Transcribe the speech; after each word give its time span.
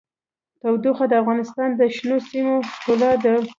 تودوخه 0.61 1.05
د 1.09 1.13
افغانستان 1.23 1.69
د 1.75 1.81
شنو 1.95 2.17
سیمو 2.29 2.55
ښکلا 2.71 3.11
ده. 3.23 3.33